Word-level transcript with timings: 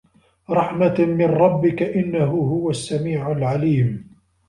رَحمَةً 0.49 0.95
مِن 0.99 1.25
رَبِّكَ 1.25 1.83
إِنَّهُ 1.83 2.25
هُوَ 2.25 2.69
السَّميعُ 2.69 3.31
العَليمُ 3.31 4.07